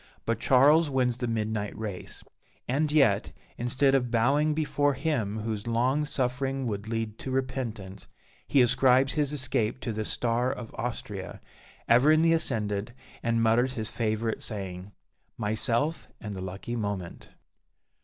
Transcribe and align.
But 0.25 0.39
Charles 0.39 0.89
wins 0.89 1.17
the 1.17 1.27
midnight 1.27 1.77
race; 1.77 2.23
and 2.67 2.91
yet, 2.91 3.31
instead 3.55 3.93
of 3.93 4.09
bowing 4.09 4.55
before 4.55 4.95
Him 4.95 5.41
whose 5.41 5.67
"long 5.67 6.05
suffering 6.05 6.65
would 6.65 6.87
lead 6.87 7.19
to 7.19 7.29
repentance," 7.29 8.07
he 8.47 8.63
ascribes 8.63 9.13
his 9.13 9.31
escape 9.31 9.79
to 9.81 9.93
the 9.93 10.03
"star 10.03 10.51
of 10.51 10.73
Austria," 10.73 11.39
ever 11.87 12.11
in 12.11 12.23
the 12.23 12.33
ascendant, 12.33 12.93
and 13.21 13.43
mutters 13.43 13.73
his 13.73 13.91
favourite 13.91 14.41
saying, 14.41 14.91
"Myself, 15.37 16.07
and 16.19 16.35
the 16.35 16.41
lucky 16.41 16.75
moment." 16.75 17.29